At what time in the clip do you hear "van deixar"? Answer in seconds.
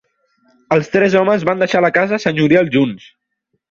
1.51-1.85